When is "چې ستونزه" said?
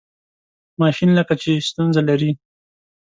1.41-2.01